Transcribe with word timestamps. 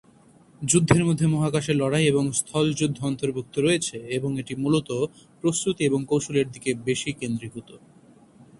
যুদ্ধের 0.61 1.03
মধ্যে 1.05 1.25
মহাকাশে 1.27 1.73
লড়াই 1.73 2.05
এবং 2.07 2.23
স্থল 2.31 2.65
যুদ্ধ 2.73 2.97
অন্তর্ভুক্ত 3.03 3.55
রয়েছে 3.57 3.97
এবং 4.17 4.29
এটি 4.39 4.53
মুলত 4.55 4.89
প্রস্তুতি 5.41 5.81
এবং 5.85 5.99
কৌশলের 6.05 6.47
দিকে 6.51 6.71
বেশি 6.87 7.09
কেন্দ্রীভূত। 7.11 7.69